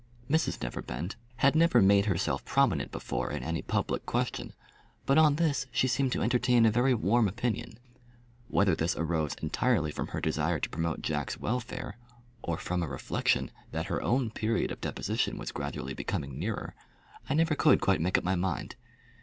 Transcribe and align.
Mrs 0.27 0.63
Neverbend 0.63 1.15
had 1.35 1.55
never 1.55 1.79
made 1.79 2.07
herself 2.07 2.43
prominent 2.43 2.91
before 2.91 3.29
in 3.31 3.43
any 3.43 3.61
public 3.61 4.03
question; 4.07 4.53
but 5.05 5.19
on 5.19 5.35
this 5.35 5.67
she 5.71 5.87
seemed 5.87 6.11
to 6.13 6.23
entertain 6.23 6.65
a 6.65 6.71
very 6.71 6.95
warm 6.95 7.27
opinion. 7.27 7.77
Whether 8.47 8.73
this 8.75 8.97
arose 8.97 9.35
entirely 9.43 9.91
from 9.91 10.07
her 10.07 10.19
desire 10.19 10.59
to 10.61 10.69
promote 10.71 11.03
Jack's 11.03 11.39
welfare, 11.39 11.97
or 12.41 12.57
from 12.57 12.81
a 12.81 12.87
reflection 12.87 13.51
that 13.73 13.85
her 13.93 14.01
own 14.01 14.31
period 14.31 14.71
of 14.71 14.81
deposition 14.81 15.37
was 15.37 15.51
gradually 15.51 15.93
becoming 15.93 16.39
nearer, 16.39 16.73
I 17.29 17.35
never 17.35 17.53
could 17.53 17.79
quite 17.79 18.01
make 18.01 18.17
up 18.17 18.23
my 18.23 18.33
mind. 18.33 18.75